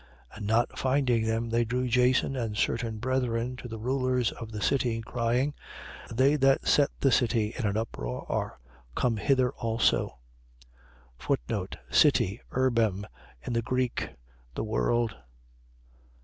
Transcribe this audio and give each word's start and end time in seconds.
17:6. 0.31 0.37
And 0.37 0.47
not 0.47 0.79
finding 0.79 1.25
them, 1.27 1.49
they 1.51 1.63
drew 1.63 1.87
Jason 1.87 2.35
and 2.35 2.57
certain 2.57 2.97
brethren 2.97 3.55
to 3.57 3.67
the 3.67 3.77
rulers 3.77 4.31
of 4.31 4.51
the 4.51 4.59
city, 4.59 4.99
crying: 4.99 5.53
They 6.11 6.37
that 6.37 6.65
set 6.67 6.89
the 7.01 7.11
city 7.11 7.53
in 7.55 7.67
an 7.67 7.77
uproar 7.77 8.25
are 8.27 8.59
come 8.95 9.17
hither 9.17 9.51
also: 9.51 10.17
City. 11.91 12.41
Urbem.. 12.51 13.05
.In 13.43 13.53
the 13.53 13.61
Greek, 13.61 14.09
the 14.55 14.63
world. 14.63 15.15